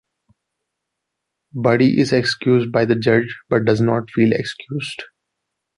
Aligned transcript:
Buddy 1.53 1.99
is 1.99 2.11
excused 2.11 2.71
by 2.71 2.85
the 2.85 2.95
judge, 2.95 3.37
but 3.51 3.65
does 3.65 3.79
not 3.81 4.09
feel 4.09 4.31
"excused". 4.33 5.03